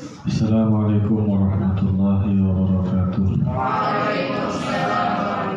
[0.00, 3.28] السلام عليكم ورحمة الله وبركاته.
[3.44, 5.50] وعليكم السلام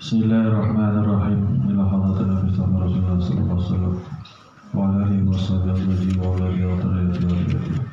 [0.00, 1.42] بسم الله الرحمن الرحيم.
[1.70, 2.98] إلى حضرة النبي صلى الله عليه
[3.54, 3.94] وسلم
[4.74, 7.86] وعلى آله وصحبه أجمعين وعلى آله وطريقته وأجمعين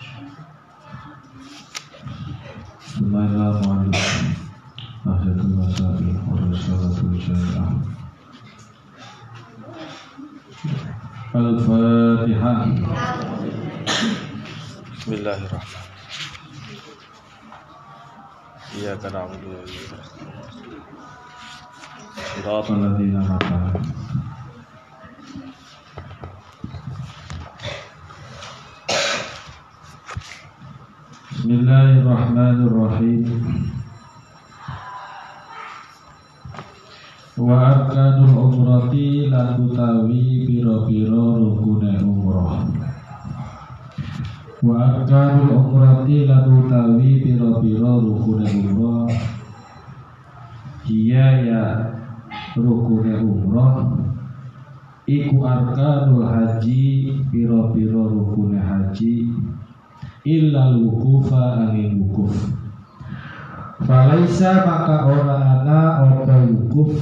[2.82, 4.34] بسم الله الرحمن الرحيم.
[5.06, 7.70] أهدة المسائل والرسالة الجامعة
[11.36, 12.66] الفاتحة.
[14.96, 16.86] بسم الله الرحمن الرحيم.
[18.76, 20.40] إياك نعبد وإياك نستعين.
[22.44, 23.92] صراط الذين أنعمت عليهم.
[31.32, 33.85] بسم الله الرحمن الرحيم.
[37.36, 42.64] Wa arkanul umrati lan utawi pira-pira rukune umrah.
[44.64, 49.12] Wa arkanul umrati lan utawi pira-pira rukune umrah.
[50.88, 51.64] Iya ya
[52.56, 53.84] rukune umrah
[55.04, 59.28] iku arkanul haji pira-pira rukune haji
[60.24, 62.55] illa wukufa angin wukuf
[63.84, 66.96] Falaisa maka ora ana apa wukuf.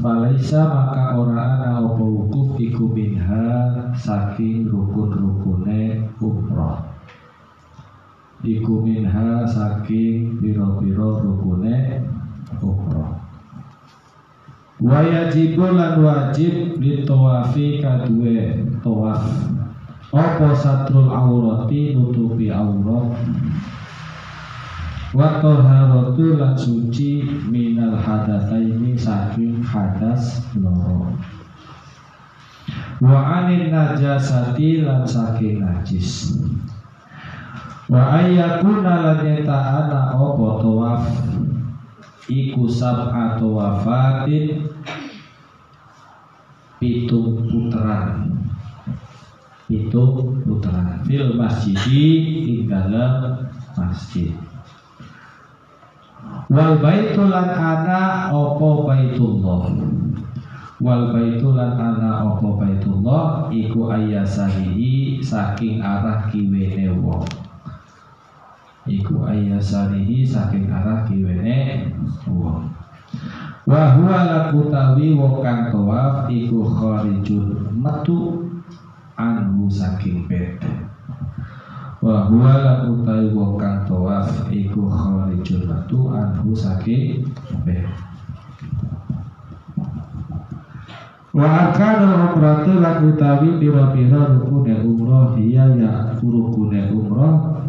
[0.00, 6.80] Falaisa maka ora ana apa wukuf iku minha saking rukun-rukune umrah
[8.40, 11.76] Iku minha saking pira-pira rukune
[12.64, 13.20] umrah
[14.80, 19.26] Wayajibu lan wajib ditawafi kadue tawaf.
[20.08, 23.12] Apa satrul aurati nutupi aurat
[25.16, 31.16] Wa taharatu lan suci minal hadatsaini saking hadas loro.
[33.00, 36.36] Wa anin najasati lan saking najis.
[37.88, 41.02] Wa ayyakuna lan yata'ana apa tawaf?
[42.28, 44.68] Iku sab'atu wafatin
[46.76, 48.28] pitung putaran
[49.64, 52.06] pitung putaran fil masjidi
[52.44, 54.36] ing dalam masjid
[56.48, 59.68] wal baitulan ana opo baitullah?
[60.80, 63.52] Wal baitulan ana opo baitullah?
[63.52, 67.28] Iku ayasarihi saking arah kiwene wong.
[68.88, 71.92] Iku ayasarihi saking arah kiwene
[72.24, 72.72] wong.
[73.68, 78.48] Wa huwa lakutawi wong kang tawaf iku kharijun metu
[79.20, 80.56] anhu saking bed
[81.98, 86.54] wa huwa lakutawi wong kang tawaf iku kharijun metu anhu
[87.66, 87.86] bed
[91.38, 97.62] Wa akana umratu lan utawi pira-pira rukune umrah iya ya rukune umrah.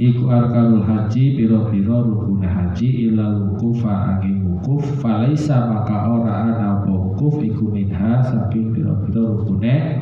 [0.00, 7.44] Iku arkanul haji piro-piro rukune haji ila wukufa angin wukuf Falaisa maka ora ana wukuf
[7.44, 10.00] iku minha saking piro-piro rukune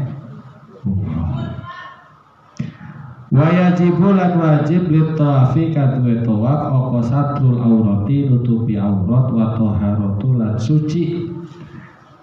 [3.29, 11.29] Wayajibu lan wajib litawafi kadue tawaf apa satrul aurati nutupi aurat wa taharatu lan suci.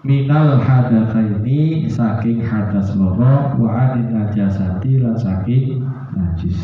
[0.01, 5.85] Minal hadatsaini saking hadas loro wa anin najasati lan saking
[6.17, 6.57] najis.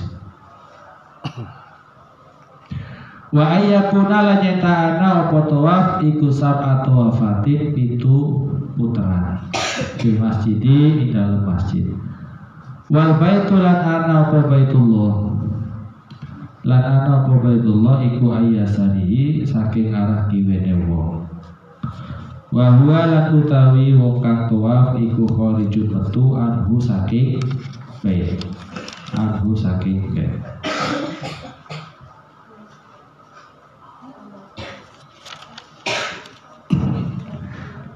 [3.30, 9.38] Wa ayyakuna lan nyetana apa tawaf iku sab'atu wafatin pitu putaran
[10.02, 11.86] di masjidi di dalam masjid.
[12.92, 15.32] Wal baitul lan ana apa baitullah
[16.68, 21.24] lan ana apa baitullah iku ayyasanihi saking arah kiwene wong.
[22.52, 27.40] Wa huwa lan utawi wong kang tawaf iku kharijun metu anhu saking
[28.04, 28.44] bait.
[29.16, 30.36] Anhu saking bait.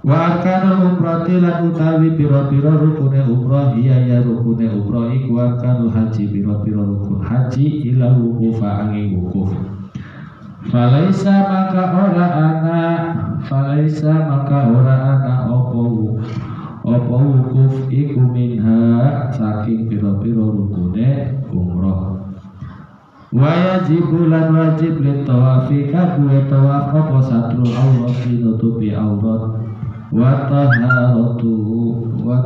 [0.05, 6.29] Wa arkanul umrati lan utawi pira-pira rukune umrah iya ya rukune umrah iku arkanul haji
[6.29, 9.49] pira-pira rukun haji ila wukufa angin wukuf.
[10.69, 12.81] Falaisa maka ora ana
[13.49, 16.13] Falaisa maka ora ana opo
[16.85, 22.29] Opo wukuf iku minha saking pira-pira rukune umrah.
[23.33, 29.64] Wayajibu lan wajib li tawafi kadue tawaf apa satrul aurat nutupi aurat
[30.15, 30.47] wa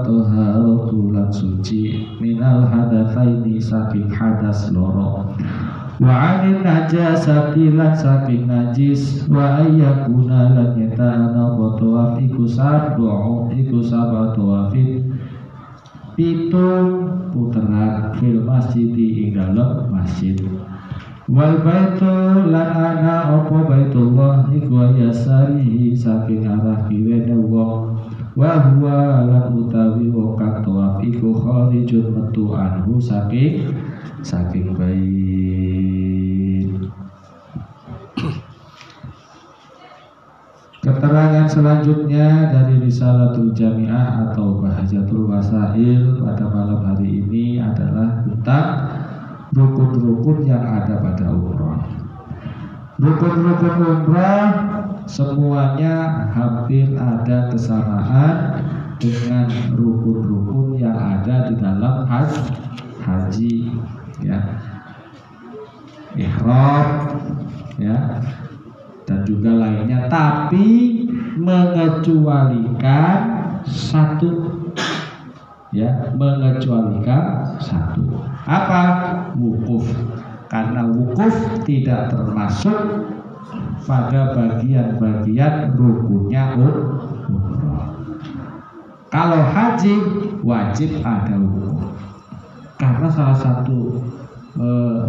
[0.02, 5.30] taharatu lan suci minal hadatsaini saking hadas loro.
[6.02, 13.86] Wa anin najasati lan saking najis wa ayyakuna lan yata'ana wa tawaf iku sab'u iku
[13.86, 15.14] sab'u tawafin.
[16.18, 20.36] Pitung putaran fil masjid ing dalam masjid
[21.30, 22.10] wal baitu
[22.50, 28.02] lan ana apa baitullah iku yasari saking arah kiwene wong
[28.34, 33.70] wa huwa lan utawi kang tawaf iku kharijun metu anhu saking
[34.26, 35.30] saking bait.
[40.80, 48.89] Keterangan selanjutnya dari Risalatul Jami'ah atau Bahajatul Wasail pada malam hari ini adalah tentang
[49.54, 51.82] rukun-rukun yang ada pada umroh.
[53.00, 54.48] Rukun-rukun umroh
[55.10, 58.62] semuanya hampir ada kesamaan
[59.00, 62.44] dengan rukun-rukun yang ada di dalam haji,
[63.02, 63.54] haji
[64.20, 64.40] ya.
[66.20, 66.86] Ihram
[67.80, 68.20] ya.
[69.08, 70.06] Dan juga lainnya.
[70.12, 70.68] Tapi
[71.40, 73.18] mengecualikan
[73.66, 74.62] satu
[75.74, 76.14] ya.
[76.14, 78.22] Mengecualikan satu.
[78.46, 79.86] Apa wukuf
[80.50, 81.36] karena wukuf
[81.68, 82.78] tidak termasuk
[83.86, 86.80] pada bagian-bagian rukunnya umroh
[89.10, 89.94] kalau haji
[90.42, 91.94] wajib ada wukuf
[92.80, 94.02] karena salah satu
[94.56, 95.04] eh,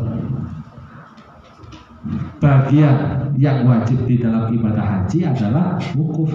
[2.40, 6.32] bagian yang wajib di dalam ibadah haji adalah wukuf.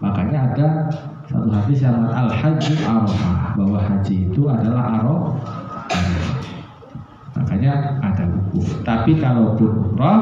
[0.00, 0.68] Makanya ada
[1.28, 5.53] satu hadis yang al haji arafah bahwa haji itu adalah arafah.
[8.84, 10.20] Tapi kalaupun umroh,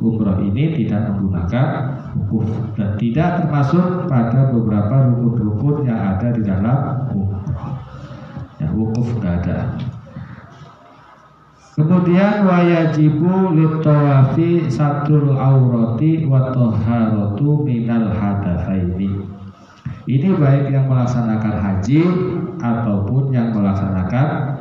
[0.00, 1.66] umroh ini tidak menggunakan
[2.14, 2.48] wukuf
[2.78, 6.78] dan tidak termasuk pada beberapa rukun-rukun yang ada di dalam
[7.10, 7.44] umroh.
[8.62, 9.58] Ya, wukuf tidak ada.
[11.74, 19.10] Kemudian wayajibu litawafi satul aurati wa taharatu minal hadatsaini.
[20.06, 22.02] Ini baik yang melaksanakan haji
[22.62, 24.53] ataupun yang melaksanakan.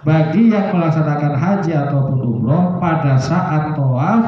[0.00, 4.22] Bagi yang melaksanakan haji ataupun umroh pada saat tawaf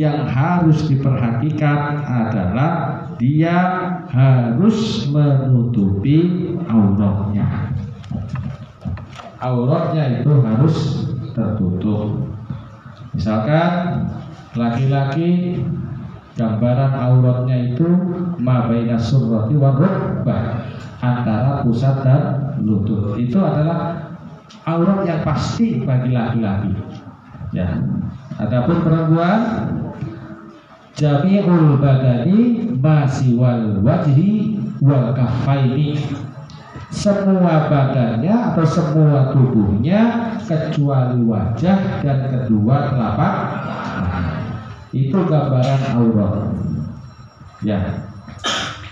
[0.00, 3.56] yang harus diperhatikan adalah dia
[4.08, 7.68] harus menutupi auratnya
[9.42, 10.76] auratnya itu harus
[11.34, 12.26] tertutup.
[13.14, 13.70] Misalkan
[14.54, 15.62] laki-laki
[16.34, 17.86] gambaran auratnya itu
[18.38, 20.66] mabaina surrati warukbah
[20.98, 22.22] antara pusat dan
[22.62, 23.18] lutut.
[23.18, 24.07] Itu adalah
[24.68, 26.76] aurat yang pasti bagi laki-laki.
[27.56, 27.80] Ya.
[28.36, 29.40] Adapun perempuan
[30.92, 35.96] jami'ul badani masiwal wajhi wal kafaini
[36.88, 43.34] semua badannya atau semua tubuhnya kecuali wajah dan kedua telapak
[44.96, 46.34] itu gambaran aurat
[47.60, 48.08] ya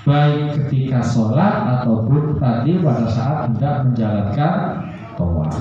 [0.04, 4.54] baik ketika sholat ataupun tadi pada saat tidak menjalankan
[5.16, 5.56] tawaf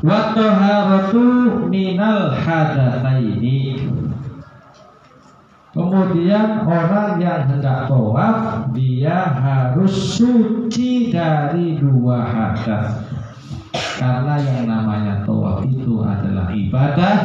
[0.00, 3.90] wa taharatu minal hadatsaini
[5.76, 13.04] Kemudian orang yang hendak tawaf dia harus suci dari dua hadas.
[14.00, 17.16] Karena yang namanya tawaf itu adalah ibadah,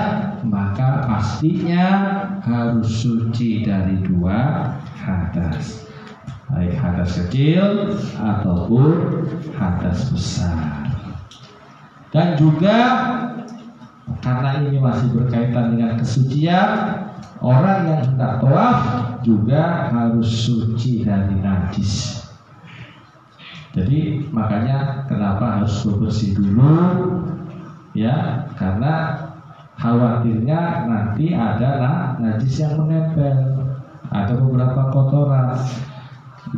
[0.44, 1.88] maka pastinya
[2.44, 4.68] harus suci dari dua
[5.00, 5.91] hadas.
[6.52, 9.24] Baik hadas kecil ataupun
[9.56, 10.88] hadas besar.
[12.12, 12.78] Dan juga
[14.20, 17.02] karena ini masih berkaitan dengan kesucian,
[17.42, 18.80] Orang yang hendak tawaf
[19.26, 22.22] juga harus suci dari najis.
[23.74, 26.78] Jadi makanya kenapa harus bersih dulu
[27.98, 29.26] ya karena
[29.82, 31.82] khawatirnya nanti ada
[32.22, 33.58] najis yang menempel
[34.14, 35.58] ada beberapa kotoran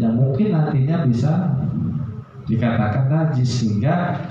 [0.02, 1.54] yang mungkin nantinya bisa
[2.50, 4.26] dikatakan najis sehingga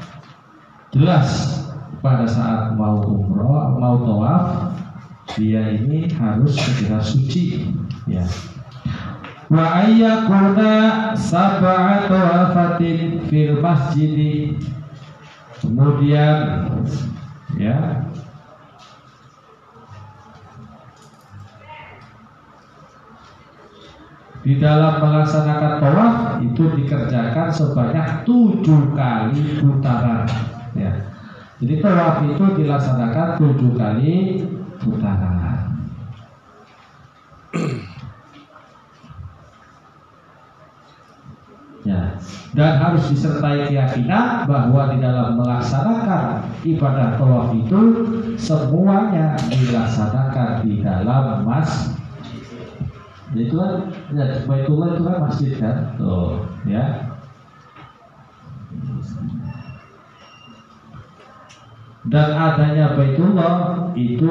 [0.93, 1.61] jelas
[2.03, 4.75] pada saat mau umroh mau tawaf
[5.39, 7.73] dia ini harus segera suci
[8.11, 8.27] ya.
[9.53, 14.57] Wa ayyakuna sab'atu afatin fil masjid
[15.63, 16.67] kemudian
[17.61, 18.03] ya
[24.43, 30.27] di dalam melaksanakan tawaf itu dikerjakan sebanyak tujuh kali putaran.
[30.75, 31.15] Ya.
[31.63, 34.43] Jadi tawaf itu dilaksanakan tujuh kali
[34.83, 35.35] putaran.
[41.83, 42.15] Ya,
[42.55, 47.81] dan harus disertai keyakinan bahwa di dalam melaksanakan ibadah tawaf itu
[48.39, 51.91] semuanya dilaksanakan di dalam mas
[53.33, 55.77] itu kan Ya, Baitullah itu kan masjid kan?
[55.97, 56.85] Tuh, ya.
[62.05, 63.55] Dan adanya Baitullah
[63.97, 64.31] itu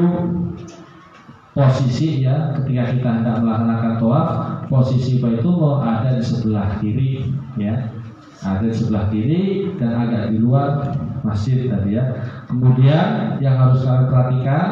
[1.51, 4.27] posisi ya ketika kita hendak melaksanakan toaf
[4.71, 7.27] posisi Baitullah ada di sebelah kiri
[7.59, 7.91] ya
[8.39, 10.95] ada di sebelah kiri dan agak di luar
[11.27, 14.67] masjid tadi ya kemudian yang harus kalian perhatikan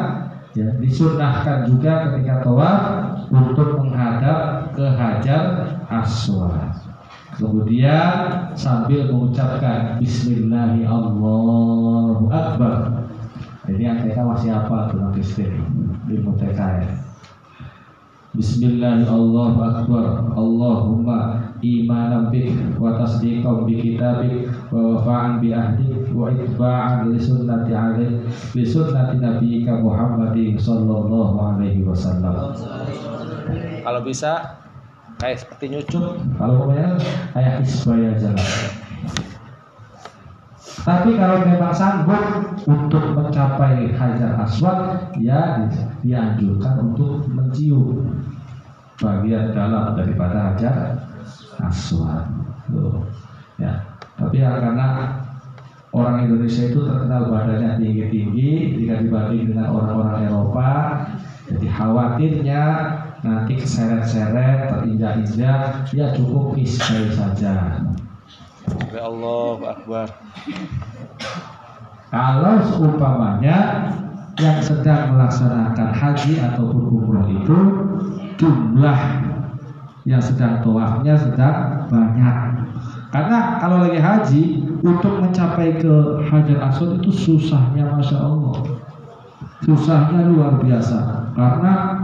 [0.56, 2.80] ya disunahkan juga ketika toaf
[3.28, 6.72] untuk menghadap ke hajar aswad
[7.36, 13.04] kemudian sambil mengucapkan Bismillahirrahmanirrahim Allahu Akbar
[13.68, 15.20] jadi yang TK masih apa tuh nanti
[16.08, 16.88] ilmu TK ya.
[18.32, 21.18] Bismillahirrahmanirrahim Allahumma
[21.60, 28.24] imanan bik wa tasdiqan bi kitabik wa wafa'an bi ahdik wa itba'an li sunnati alaih
[28.56, 32.56] bi sunnati nabiyyika Muhammadin sallallahu alaihi wasallam.
[33.86, 34.59] Kalau bisa
[35.20, 36.16] kayak seperti nyucuk.
[36.40, 36.96] Kalau pokoknya
[37.36, 38.48] kayak isbaya jalan.
[40.80, 42.24] Tapi kalau memang sanggup
[42.64, 45.68] untuk mencapai hajar aswad, ya
[46.00, 48.16] dianjurkan untuk mencium
[48.96, 51.04] bagian dalam daripada hajar
[51.60, 52.24] aswad.
[52.72, 53.04] Tuh.
[53.60, 53.84] Ya.
[54.16, 55.20] Tapi ya karena
[55.92, 60.72] orang Indonesia itu terkenal badannya tinggi-tinggi jika dibanding dengan orang-orang Eropa,
[61.52, 62.62] jadi khawatirnya
[63.20, 67.84] nanti keseret-seret, terinjak-injak, ya cukup isbai saja.
[68.92, 70.06] Ya Allah Akbar.
[72.10, 73.58] Kalau seumpamanya
[74.40, 77.58] yang sedang melaksanakan haji ataupun umroh itu
[78.40, 78.98] jumlah
[80.08, 82.36] yang sedang toafnya sedang banyak.
[83.10, 84.42] Karena kalau lagi haji
[84.80, 88.80] untuk mencapai ke Hajar Aswad itu susahnya masya Allah,
[89.66, 91.30] susahnya luar biasa.
[91.34, 91.99] Karena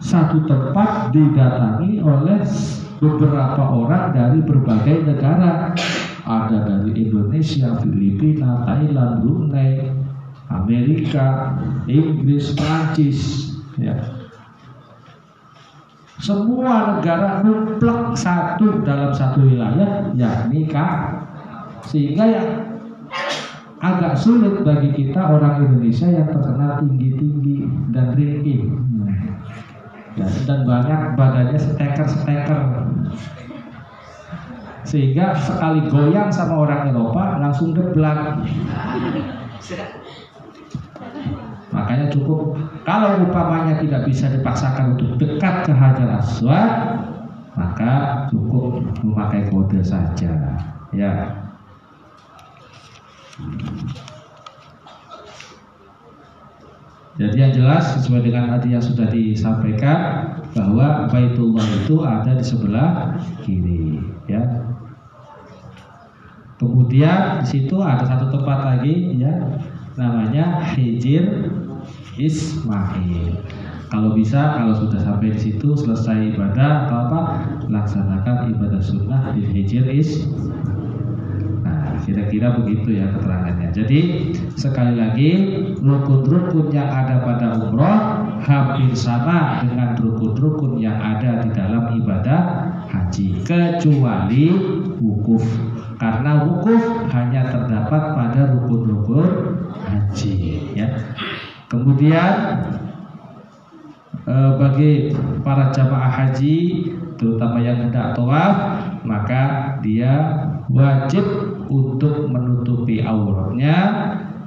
[0.00, 2.44] satu tempat didatangi oleh
[3.00, 5.72] beberapa orang dari berbagai negara.
[6.26, 9.94] Ada dari Indonesia, Filipina, Thailand, Brunei,
[10.50, 11.54] Amerika,
[11.86, 13.94] Inggris, Prancis, ya.
[16.18, 21.22] Semua negara mutlak satu dalam satu wilayah, yakni Kak.
[21.86, 22.50] Sehingga yang
[23.78, 28.66] agak sulit bagi kita orang Indonesia yang terkenal tinggi-tinggi dan ringkih
[30.16, 32.60] dan banyak badannya steker-steker
[34.86, 38.38] sehingga sekali goyang sama orang Eropa langsung geblak.
[41.74, 42.56] Makanya cukup
[42.86, 46.72] kalau upamanya tidak bisa dipaksakan untuk dekat ke Hajar Aswad
[47.58, 50.32] maka cukup memakai kode saja.
[50.94, 51.44] Ya
[57.16, 59.98] jadi yang jelas sesuai dengan tadi yang sudah disampaikan
[60.52, 64.44] bahwa Baitullah itu ada di sebelah kiri, ya.
[66.60, 69.32] Kemudian di situ ada satu tempat lagi, ya,
[69.96, 71.52] namanya Hijir
[72.20, 73.40] Ismail.
[73.88, 77.20] Kalau bisa, kalau sudah sampai di situ selesai ibadah atau apa,
[77.64, 80.55] laksanakan ibadah sunnah di Hijir Ismail
[82.06, 83.74] Kira-kira begitu ya keterangannya.
[83.74, 84.00] Jadi
[84.54, 85.30] sekali lagi
[85.82, 87.98] rukun-rukun yang ada pada umroh
[88.46, 92.40] hampir sama dengan rukun-rukun yang ada di dalam ibadah
[92.86, 94.54] haji kecuali
[95.02, 95.42] wukuf
[95.98, 99.26] karena wukuf hanya terdapat pada rukun-rukun
[99.90, 100.86] haji ya.
[101.66, 102.32] Kemudian
[104.30, 105.10] eh, bagi
[105.42, 106.56] para jamaah haji
[107.18, 108.54] terutama yang hendak tawaf
[109.02, 110.12] maka dia
[110.68, 111.24] wajib
[111.68, 113.76] untuk menutupi auratnya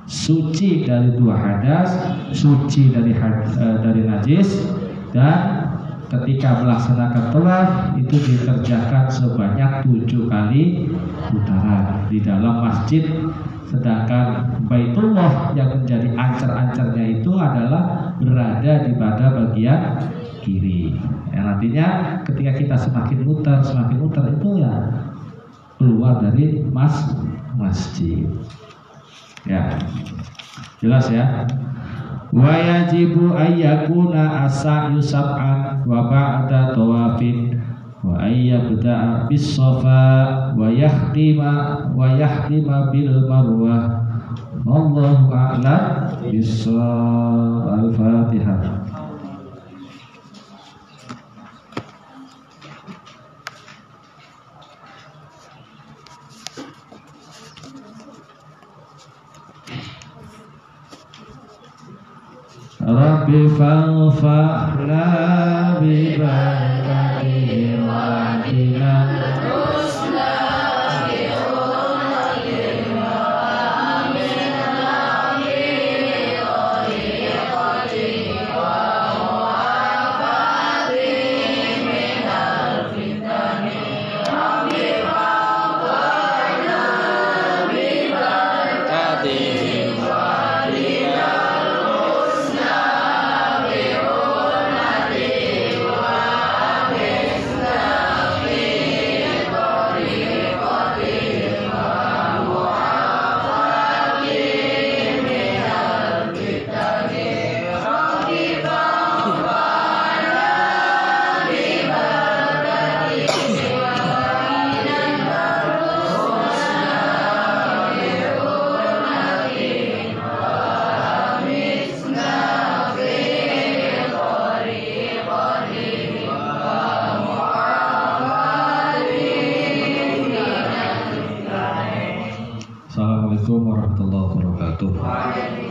[0.09, 1.89] suci dari dua hadas,
[2.33, 4.65] suci dari uh, dari najis
[5.13, 5.69] dan
[6.09, 7.69] ketika melaksanakan tawaf
[8.01, 10.89] itu dikerjakan sebanyak tujuh kali
[11.29, 13.05] putaran di dalam masjid
[13.69, 19.81] sedangkan Baitullah yang menjadi ancar-ancarnya itu adalah berada di pada bagian
[20.41, 20.97] kiri.
[21.29, 21.87] Yang nantinya
[22.25, 24.73] ketika kita semakin muter, semakin muter itu ya
[25.79, 27.15] keluar dari mas
[27.55, 28.27] masjid.
[29.47, 29.79] Ya.
[30.83, 31.47] Jelas ya?
[32.29, 37.57] Wa yajibu ayyakuna asa'yu sab'an wa ba'da tawafin
[38.05, 43.99] wa ayyabda'a bis safa wa yahtima wa yahtima bil marwah
[44.67, 46.67] Wallahu a'lam bis
[47.65, 48.78] al-Fatihah